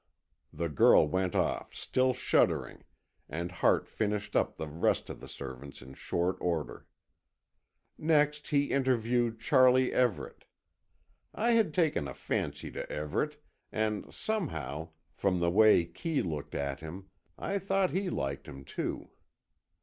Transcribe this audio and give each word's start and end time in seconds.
The 0.51 0.67
girl 0.67 1.07
went 1.07 1.35
off, 1.35 1.75
still 1.75 2.11
shuddering, 2.11 2.85
and 3.29 3.51
Hart 3.51 3.87
finished 3.87 4.35
up 4.35 4.57
the 4.57 4.67
rest 4.67 5.11
of 5.11 5.19
the 5.19 5.29
servants 5.29 5.79
in 5.79 5.93
short 5.93 6.37
order. 6.39 6.87
Next 7.99 8.47
he 8.47 8.71
interviewed 8.71 9.39
Charlie 9.39 9.93
Everett. 9.93 10.45
I 11.35 11.51
had 11.51 11.71
taken 11.71 12.07
a 12.07 12.15
fancy 12.15 12.71
to 12.71 12.91
Everett, 12.91 13.39
and 13.71 14.11
somehow, 14.11 14.89
from 15.13 15.39
the 15.39 15.51
way 15.51 15.85
Kee 15.85 16.23
looked 16.23 16.55
at 16.55 16.79
him, 16.79 17.11
I 17.37 17.59
thought 17.59 17.91
he 17.91 18.09
liked 18.09 18.47
him, 18.47 18.63
too. 18.65 19.11